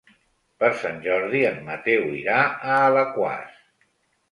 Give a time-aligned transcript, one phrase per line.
[0.61, 3.63] Per Sant Jordi en Mateu irà a Alaquàs.